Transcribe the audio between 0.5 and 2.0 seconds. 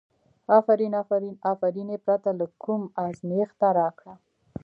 افرین افرین، افرین یې